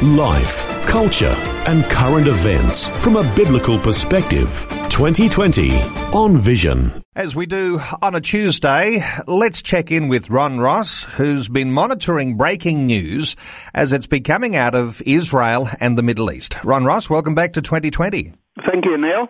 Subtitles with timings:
[0.00, 1.34] Life, culture,
[1.66, 4.48] and current events from a biblical perspective.
[4.88, 5.80] 2020
[6.12, 7.04] on Vision.
[7.14, 12.36] As we do on a Tuesday, let's check in with Ron Ross, who's been monitoring
[12.36, 13.36] breaking news
[13.74, 16.56] as it's been coming out of Israel and the Middle East.
[16.64, 18.32] Ron Ross, welcome back to 2020.
[18.66, 19.28] Thank you, Neil.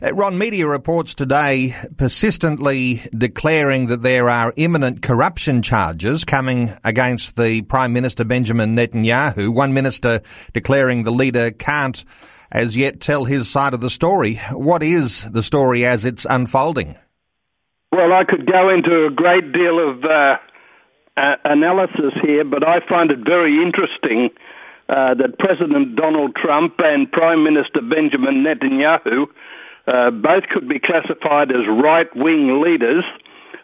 [0.00, 7.34] Uh, Ron, media reports today persistently declaring that there are imminent corruption charges coming against
[7.34, 9.52] the Prime Minister Benjamin Netanyahu.
[9.52, 10.20] One minister
[10.52, 12.04] declaring the leader can't
[12.52, 14.36] as yet tell his side of the story.
[14.52, 16.96] What is the story as it's unfolding?
[17.90, 20.36] Well, I could go into a great deal of uh,
[21.16, 24.30] uh, analysis here, but I find it very interesting
[24.88, 29.26] uh, that President Donald Trump and Prime Minister Benjamin Netanyahu
[29.88, 33.04] uh, both could be classified as right wing leaders,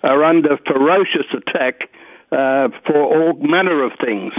[0.02, 1.88] are under ferocious attack
[2.32, 4.32] uh, for all manner of things.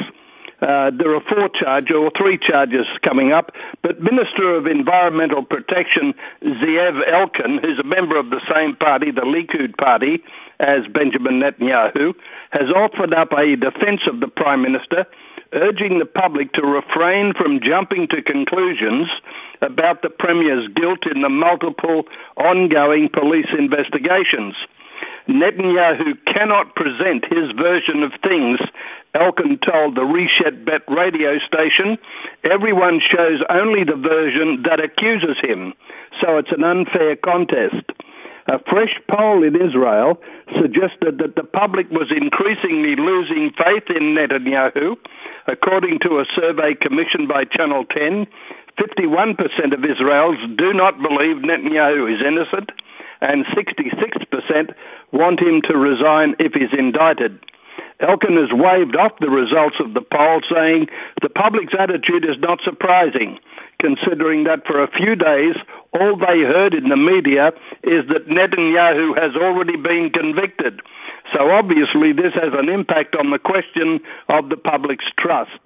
[0.61, 3.51] Uh, there are four charges or three charges coming up,
[3.83, 9.27] but Minister of Environmental Protection Zeev Elkin, who's a member of the same party, the
[9.27, 10.23] Likud party,
[10.59, 12.15] as Benjamin Netanyahu,
[12.51, 15.05] has offered up a defense of the Prime Minister,
[15.53, 19.07] urging the public to refrain from jumping to conclusions
[19.61, 22.03] about the Premier's guilt in the multiple
[22.37, 24.55] ongoing police investigations.
[25.27, 28.59] Netanyahu cannot present his version of things,
[29.15, 31.97] Elkin told the Reshet Bet radio station.
[32.43, 35.73] Everyone shows only the version that accuses him,
[36.21, 37.89] so it's an unfair contest.
[38.47, 40.21] A fresh poll in Israel
[40.61, 44.97] suggested that the public was increasingly losing faith in Netanyahu.
[45.47, 48.25] According to a survey commissioned by Channel 10,
[48.79, 49.37] 51%
[49.73, 52.71] of Israelis do not believe Netanyahu is innocent,
[53.21, 54.73] and 66%
[55.13, 57.39] want him to resign if he's indicted.
[58.01, 60.87] Elkin has waved off the results of the poll, saying
[61.21, 63.39] the public's attitude is not surprising,
[63.79, 65.55] considering that for a few days
[65.93, 70.81] all they heard in the media is that Netanyahu has already been convicted.
[71.33, 73.99] So obviously, this has an impact on the question
[74.29, 75.59] of the public's trust.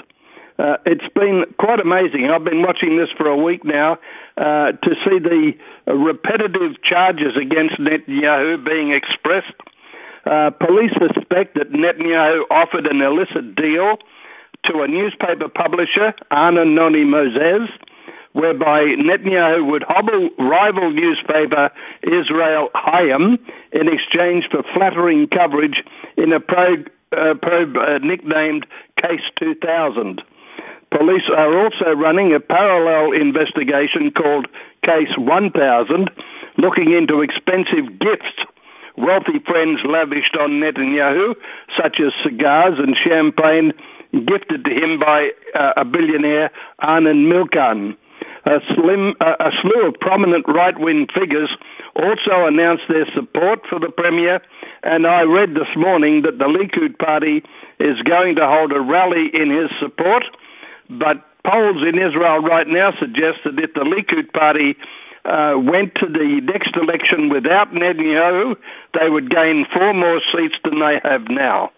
[0.59, 2.29] Uh, it's been quite amazing.
[2.29, 3.97] I've been watching this for a week now
[4.37, 5.53] uh, to see the
[5.87, 9.55] repetitive charges against Netanyahu being expressed.
[10.25, 13.97] Uh, police suspect that Netanyahu offered an illicit deal
[14.65, 17.69] to a newspaper publisher, Arnon Noni Moses,
[18.33, 21.69] whereby Netanyahu would hobble rival newspaper
[22.03, 23.37] Israel Hayom
[23.71, 25.83] in exchange for flattering coverage
[26.17, 28.65] in a probe, uh, probe uh, nicknamed
[29.01, 30.21] Case 2000.
[30.91, 34.47] Police are also running a parallel investigation called
[34.83, 36.09] Case 1000,
[36.57, 38.37] looking into expensive gifts
[38.99, 41.35] wealthy friends lavished on Netanyahu,
[41.81, 43.71] such as cigars and champagne
[44.11, 47.95] gifted to him by uh, a billionaire, Arnon Milchan.
[48.49, 51.53] A, slim, a slew of prominent right wing figures
[51.95, 54.41] also announced their support for the Premier,
[54.81, 57.43] and I read this morning that the Likud party
[57.79, 60.23] is going to hold a rally in his support.
[60.89, 64.75] But polls in Israel right now suggest that if the Likud party
[65.25, 68.55] uh, went to the next election without Netanyahu,
[68.97, 71.69] they would gain four more seats than they have now.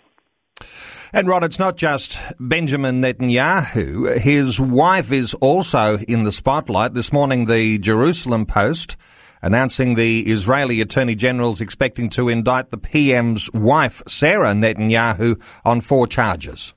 [1.14, 4.18] And Rod, it's not just Benjamin Netanyahu.
[4.18, 6.94] His wife is also in the spotlight.
[6.94, 8.96] This morning, the Jerusalem Post
[9.42, 15.36] announcing the Israeli Attorney General is expecting to indict the PM's wife, Sarah Netanyahu,
[15.66, 16.74] on four charges.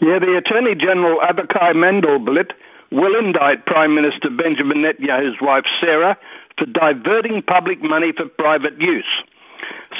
[0.00, 2.50] Yeah, the Attorney General Avichai Mandelblit
[2.90, 6.16] will indict Prime Minister Benjamin Netanyahu's wife Sarah
[6.58, 9.06] for diverting public money for private use.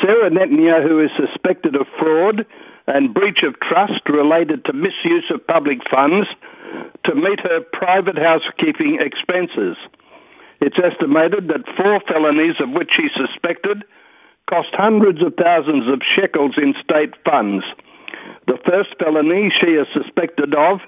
[0.03, 2.45] Sarah Netanyahu is suspected of fraud
[2.87, 6.27] and breach of trust related to misuse of public funds
[7.05, 9.77] to meet her private housekeeping expenses.
[10.61, 13.85] It's estimated that four felonies of which she's suspected
[14.49, 17.65] cost hundreds of thousands of shekels in state funds.
[18.47, 20.79] The first felony she is suspected of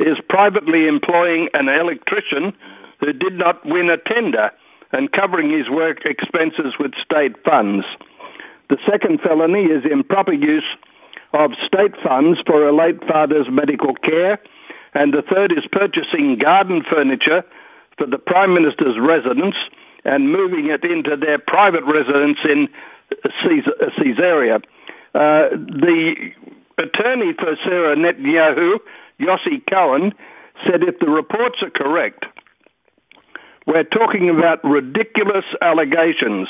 [0.00, 2.52] is privately employing an electrician
[2.98, 4.50] who did not win a tender
[4.92, 7.86] and covering his work expenses with state funds.
[8.70, 10.66] The second felony is improper use
[11.34, 14.38] of state funds for a late father's medical care,
[14.94, 17.42] and the third is purchasing garden furniture
[17.98, 19.56] for the Prime Minister's residence
[20.04, 22.68] and moving it into their private residence in
[23.98, 24.56] Caesarea.
[25.14, 26.30] Uh, the
[26.78, 28.78] attorney for Sarah Netanyahu,
[29.20, 30.12] Yossi Cohen,
[30.64, 32.26] said if the reports are correct,
[33.66, 36.48] we're talking about ridiculous allegations.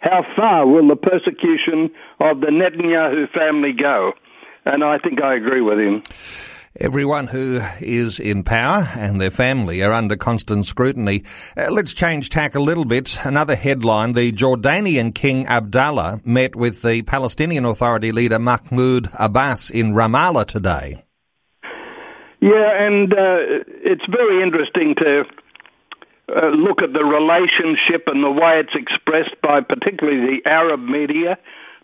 [0.00, 1.90] How far will the persecution
[2.20, 4.12] of the Netanyahu family go?
[4.64, 6.02] And I think I agree with him.
[6.78, 11.24] Everyone who is in power and their family are under constant scrutiny.
[11.56, 13.18] Uh, let's change tack a little bit.
[13.24, 19.94] Another headline the Jordanian King Abdullah met with the Palestinian Authority leader Mahmoud Abbas in
[19.94, 21.02] Ramallah today.
[22.40, 25.24] Yeah, and uh, it's very interesting to
[26.28, 31.38] uh, look at the relationship and the way it's expressed by particularly the Arab media,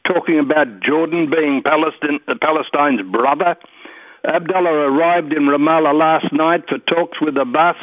[0.07, 3.57] talking about Jordan being Palestine, Palestine's brother
[4.25, 7.75] Abdullah arrived in Ramallah last night for talks with Abbas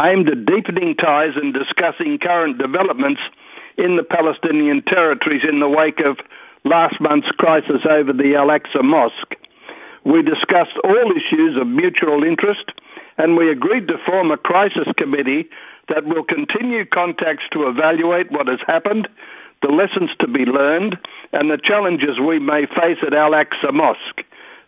[0.00, 3.20] aimed at deepening ties and discussing current developments
[3.76, 6.16] in the Palestinian territories in the wake of
[6.64, 9.36] last month's crisis over the Al Aqsa Mosque.
[10.04, 12.72] We discussed all issues of mutual interest
[13.18, 15.48] and we agreed to form a crisis committee
[15.88, 19.08] that will continue contacts to evaluate what has happened,
[19.62, 20.96] the lessons to be learned,
[21.32, 24.22] and the challenges we may face at Al Aqsa Mosque.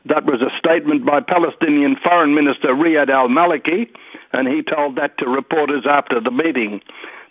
[0.07, 3.87] That was a statement by Palestinian Foreign Minister Riyad al Maliki,
[4.33, 6.81] and he told that to reporters after the meeting.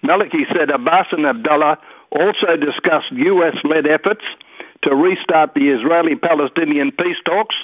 [0.04, 1.77] Maliki said Abbas and Abdullah
[2.12, 4.24] also discussed US led efforts
[4.83, 7.56] to restart the Israeli Palestinian peace talks,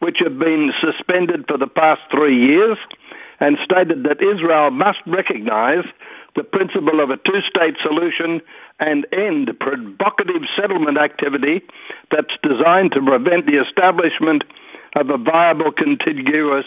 [0.00, 2.78] which have been suspended for the past three years,
[3.40, 5.84] and stated that Israel must recognize
[6.36, 8.40] the principle of a two state solution
[8.80, 11.62] and end provocative settlement activity
[12.10, 14.44] that's designed to prevent the establishment
[14.94, 16.66] of a viable contiguous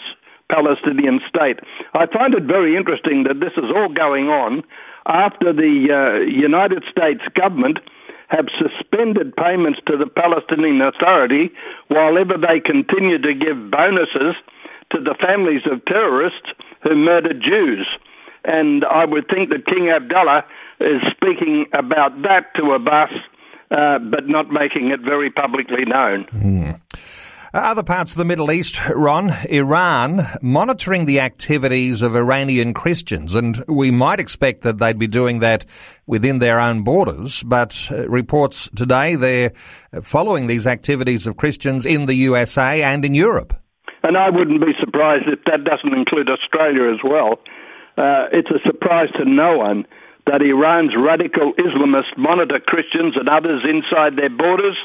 [0.50, 1.60] Palestinian state.
[1.94, 4.62] I find it very interesting that this is all going on
[5.06, 7.78] after the uh, United States government
[8.32, 11.52] have suspended payments to the Palestinian Authority
[11.88, 14.34] while ever they continue to give bonuses
[14.90, 16.48] to the families of terrorists
[16.82, 17.86] who murdered Jews.
[18.44, 20.44] And I would think that King Abdullah
[20.80, 23.10] is speaking about that to Abbas,
[23.70, 26.24] uh, but not making it very publicly known.
[26.32, 26.80] Mm.
[27.54, 33.62] Other parts of the Middle East, Ron, Iran monitoring the activities of Iranian Christians, and
[33.68, 35.66] we might expect that they'd be doing that
[36.06, 37.42] within their own borders.
[37.42, 39.50] But uh, reports today they're
[40.02, 43.52] following these activities of Christians in the USA and in Europe.
[44.02, 47.32] And I wouldn't be surprised if that doesn't include Australia as well.
[47.98, 49.84] Uh, it's a surprise to no one
[50.26, 54.78] that Iran's radical Islamists monitor Christians and others inside their borders.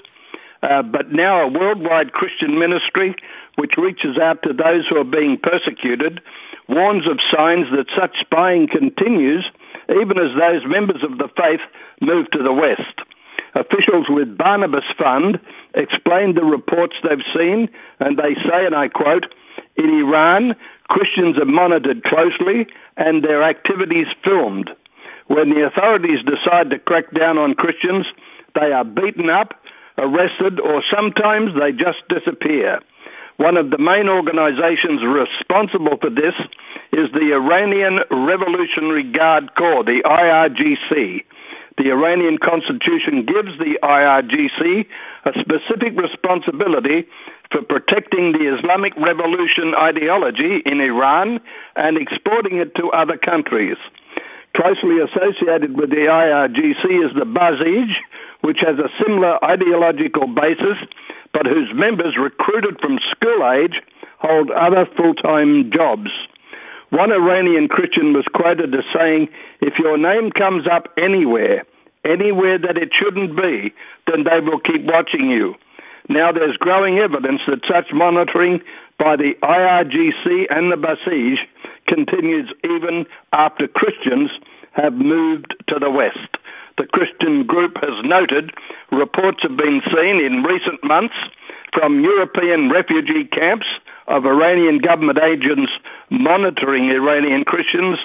[0.63, 3.15] Uh, but now a worldwide Christian ministry,
[3.56, 6.21] which reaches out to those who are being persecuted,
[6.68, 9.45] warns of signs that such spying continues
[9.89, 11.63] even as those members of the faith
[12.01, 13.00] move to the West.
[13.56, 15.39] Officials with Barnabas Fund
[15.74, 17.69] explained the reports they've seen,
[18.00, 19.25] and they say, and I quote,
[19.77, 20.56] in Iran,
[20.89, 22.68] Christians are monitored closely
[22.98, 24.69] and their activities filmed.
[25.27, 28.06] When the authorities decide to crack down on Christians,
[28.56, 29.53] they are beaten up,
[29.98, 32.80] arrested, or sometimes they just disappear.
[33.38, 36.34] One of the main organizations responsible for this
[36.94, 41.22] is the Iranian Revolutionary Guard Corps, the IRGC.
[41.78, 44.89] The Iranian constitution gives the IRGC
[45.30, 47.06] a specific responsibility
[47.54, 51.39] for protecting the Islamic Revolution ideology in Iran
[51.75, 53.77] and exporting it to other countries.
[54.58, 57.94] Closely associated with the IRGC is the Basij,
[58.41, 60.77] which has a similar ideological basis,
[61.34, 63.82] but whose members recruited from school age
[64.20, 66.10] hold other full time jobs.
[66.89, 69.27] One Iranian Christian was quoted as saying,
[69.62, 71.65] If your name comes up anywhere,
[72.06, 73.74] anywhere that it shouldn't be,
[74.08, 75.56] then they will keep watching you.
[76.10, 78.62] Now there's growing evidence that such monitoring
[78.98, 81.36] by the IRGC and the Basij
[81.88, 84.32] continues even after Christians
[84.72, 86.37] have moved to the West.
[86.77, 88.51] The Christian group has noted
[88.91, 91.15] reports have been seen in recent months
[91.74, 93.65] from European refugee camps
[94.07, 95.72] of Iranian government agents
[96.10, 97.98] monitoring Iranian Christians.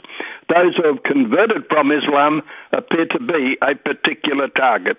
[0.48, 4.98] Those who have converted from Islam appear to be a particular target.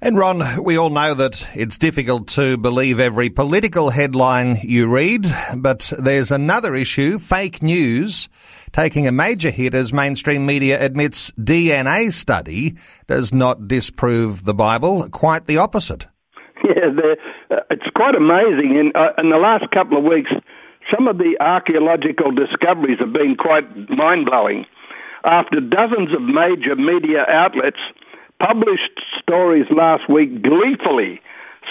[0.00, 5.26] And Ron, we all know that it's difficult to believe every political headline you read,
[5.56, 8.28] but there's another issue, fake news,
[8.70, 12.76] taking a major hit as mainstream media admits DNA study
[13.08, 16.06] does not disprove the Bible, quite the opposite.
[16.64, 16.90] Yeah,
[17.50, 18.76] uh, it's quite amazing.
[18.76, 20.30] In, uh, in the last couple of weeks,
[20.94, 24.66] some of the archaeological discoveries have been quite mind blowing.
[25.24, 27.80] after dozens of major media outlets
[28.38, 31.20] published stories last week gleefully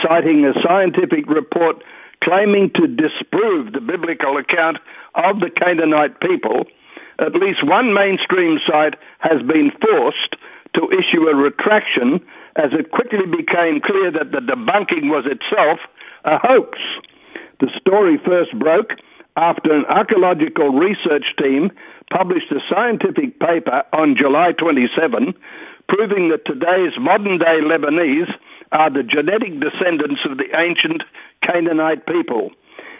[0.05, 1.81] citing a scientific report
[2.23, 4.77] claiming to disprove the biblical account
[5.15, 6.65] of the Canaanite people,
[7.17, 10.37] at least one mainstream site has been forced
[10.75, 12.21] to issue a retraction
[12.57, 15.79] as it quickly became clear that the debunking was itself
[16.25, 16.77] a hoax.
[17.59, 18.93] The story first broke
[19.35, 21.71] after an archaeological research team
[22.11, 25.33] published a scientific paper on July 27
[25.87, 28.31] proving that today's modern day Lebanese
[28.71, 31.03] are the genetic descendants of the ancient
[31.43, 32.51] Canaanite people.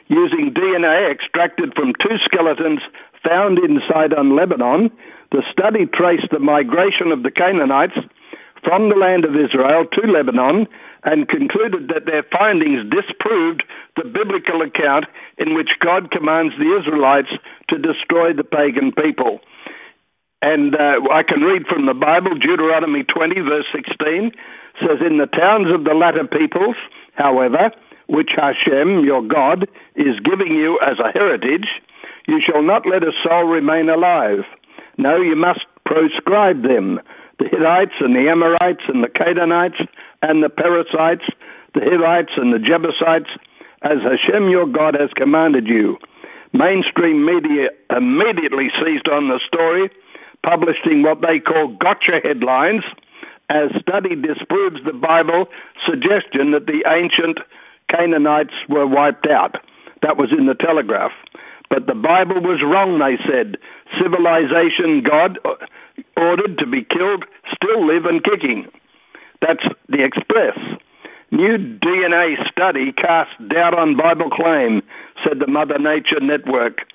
[0.08, 2.80] Using DNA extracted from two skeletons
[3.28, 3.80] found in
[4.16, 4.90] on Lebanon,
[5.32, 8.00] the study traced the migration of the Canaanites
[8.64, 10.68] from the land of Israel to Lebanon
[11.04, 13.64] and concluded that their findings disproved
[13.96, 15.06] the biblical account
[15.38, 17.32] in which God commands the Israelites
[17.70, 19.40] to destroy the pagan people.
[20.42, 24.32] And uh, I can read from the Bible, Deuteronomy 20, verse 16
[24.80, 26.76] says, In the towns of the latter peoples,
[27.16, 27.72] however,
[28.08, 31.68] which Hashem, your God, is giving you as a heritage,
[32.28, 34.46] you shall not let a soul remain alive.
[34.98, 37.00] No, you must proscribe them
[37.40, 39.78] the Hittites and the Amorites and the Canaanites
[40.22, 41.26] and the Perizzites,
[41.74, 43.30] the Hivites and the Jebusites,
[43.84, 45.98] as Hashem your God has commanded you.
[46.54, 49.90] Mainstream media immediately seized on the story,
[50.48, 52.84] publishing what they call gotcha headlines
[53.50, 55.48] as study disproves the Bible
[55.84, 57.40] suggestion that the ancient
[57.92, 59.56] Canaanites were wiped out.
[60.02, 61.12] That was in the Telegraph.
[61.70, 63.60] But the Bible was wrong, they said.
[64.00, 65.40] Civilization God
[66.16, 68.68] ordered to be killed still live and kicking.
[69.42, 70.56] That's the Express.
[71.32, 74.82] New DNA study casts doubt on Bible claim,
[75.24, 76.88] said the Mother Nature Network.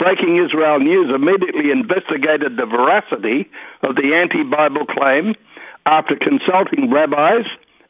[0.00, 3.44] Breaking Israel News immediately investigated the veracity
[3.84, 5.36] of the anti Bible claim
[5.84, 7.44] after consulting rabbis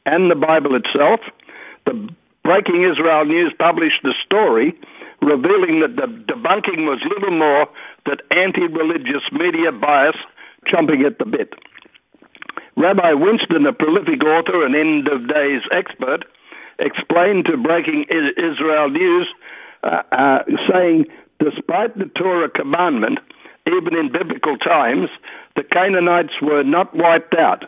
[0.07, 1.21] and the Bible itself,
[1.87, 1.95] the
[2.43, 4.75] Breaking Israel News published the story
[5.23, 7.71] revealing that the debunking was little more
[8.07, 10.19] than anti religious media bias
[10.67, 11.55] chomping at the bit.
[12.76, 16.25] Rabbi Winston, a prolific author and end of days expert,
[16.81, 19.29] explained to Breaking Israel News,
[19.85, 20.38] uh, uh,
[20.69, 21.07] saying,
[21.41, 23.19] despite the Torah commandment,
[23.67, 25.09] even in biblical times,
[25.57, 27.65] the Canaanites were not wiped out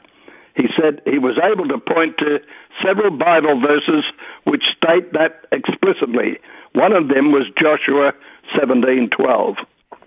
[0.55, 2.39] he said he was able to point to
[2.85, 4.05] several Bible verses
[4.45, 6.39] which state that explicitly.
[6.75, 8.13] One of them was Joshua
[8.57, 9.57] 17:12.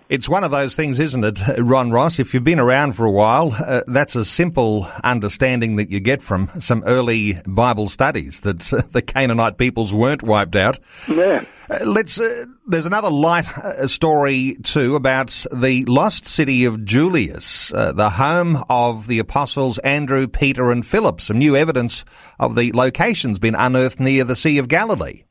[0.08, 2.20] It's one of those things, isn't it, Ron Ross?
[2.20, 6.22] If you've been around for a while, uh, that's a simple understanding that you get
[6.22, 10.78] from some early Bible studies that uh, the Canaanite peoples weren't wiped out.
[11.08, 11.44] Yeah.
[11.68, 12.20] Uh, let's.
[12.20, 18.10] Uh, there's another light uh, story too about the lost city of Julias, uh, the
[18.10, 21.20] home of the apostles Andrew, Peter, and Philip.
[21.20, 22.04] Some new evidence
[22.38, 25.24] of the location's been unearthed near the Sea of Galilee.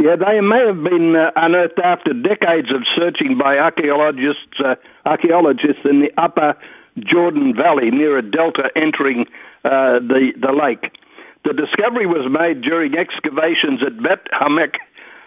[0.00, 5.84] Yeah, they may have been uh, unearthed after decades of searching by archaeologists, uh, archaeologists
[5.84, 6.56] in the upper
[7.04, 9.26] Jordan Valley near a delta entering
[9.62, 10.96] uh, the, the lake.
[11.44, 14.80] The discovery was made during excavations at Bet Hamek,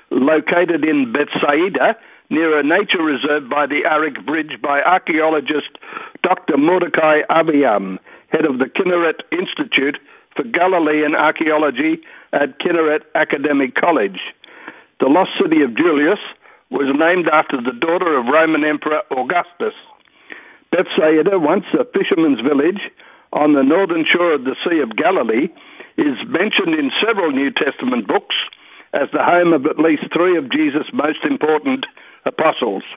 [0.10, 1.94] located in Bethsaida,
[2.32, 5.70] near a nature reserve by the Arik Bridge by archaeologist
[6.24, 6.58] Dr.
[6.58, 8.00] Mordecai Aviam,
[8.30, 10.02] head of the Kinneret Institute
[10.36, 12.02] for Galilean Archaeology
[12.34, 14.18] at Kinneret Academic College.
[15.04, 16.24] The lost city of Julias
[16.72, 19.76] was named after the daughter of Roman Emperor Augustus.
[20.72, 22.88] Bethsaida, once a fisherman's village
[23.36, 25.52] on the northern shore of the Sea of Galilee,
[26.00, 28.32] is mentioned in several New Testament books
[28.96, 31.84] as the home of at least three of Jesus' most important
[32.24, 32.88] apostles.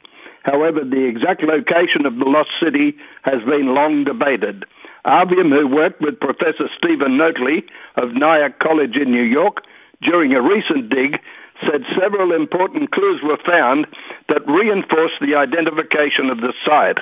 [0.47, 2.95] However, the exact location of the lost city
[3.27, 4.63] has been long debated.
[5.03, 7.67] Aviam, who worked with Professor Stephen Notley
[7.99, 9.67] of Nyack College in New York
[10.07, 11.19] during a recent dig,
[11.65, 13.87] said several important clues were found
[14.29, 16.99] that reinforced the identification of the site.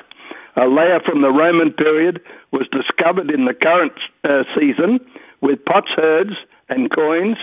[0.55, 2.21] A layer from the Roman period
[2.51, 3.93] was discovered in the current
[4.23, 4.99] uh, season
[5.41, 6.33] with potsherds,
[6.69, 7.37] and coins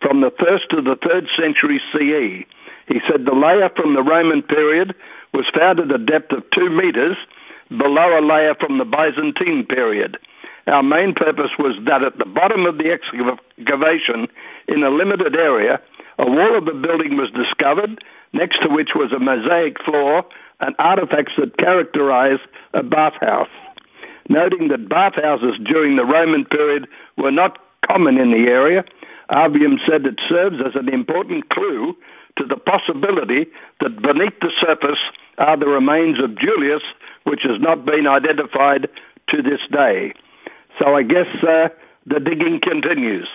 [0.00, 2.46] from the 1st to the 3rd century CE.
[2.86, 4.94] He said the layer from the Roman period
[5.34, 7.16] was found at a depth of 2 meters
[7.68, 10.16] below a layer from the Byzantine period.
[10.66, 14.28] Our main purpose was that at the bottom of the excavation,
[14.68, 15.80] in a limited area,
[16.18, 20.24] a wall of the building was discovered, next to which was a mosaic floor
[20.60, 22.40] and artifacts that characterize
[22.74, 23.52] a bathhouse.
[24.28, 28.84] Noting that bathhouses during the Roman period were not common in the area,
[29.30, 31.96] Aviam said it serves as an important clue
[32.36, 33.46] to the possibility
[33.80, 35.00] that beneath the surface
[35.38, 36.82] are the remains of Julias,
[37.24, 38.88] which has not been identified
[39.30, 40.12] to this day.
[40.78, 41.68] So I guess uh,
[42.06, 43.28] the digging continues.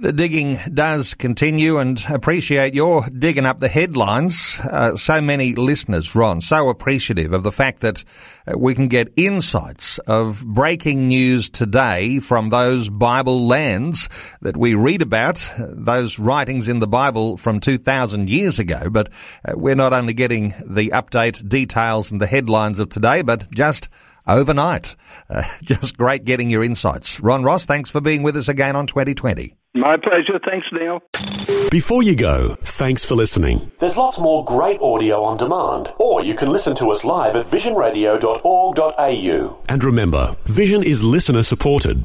[0.00, 4.56] The digging does continue and appreciate your digging up the headlines.
[4.60, 8.04] Uh, so many listeners, Ron, so appreciative of the fact that
[8.46, 14.08] uh, we can get insights of breaking news today from those Bible lands
[14.40, 18.90] that we read about, uh, those writings in the Bible from 2,000 years ago.
[18.90, 19.08] But
[19.44, 23.88] uh, we're not only getting the update details and the headlines of today, but just
[24.28, 24.94] overnight.
[25.28, 27.20] Uh, just great getting your insights.
[27.20, 29.54] Ron Ross, thanks for being with us again on 2020.
[29.74, 30.38] My pleasure.
[30.44, 31.00] Thanks, Neil.
[31.70, 33.70] Before you go, thanks for listening.
[33.78, 37.46] There's lots more great audio on demand, or you can listen to us live at
[37.46, 39.62] visionradio.org.au.
[39.68, 42.04] And remember, Vision is listener supported.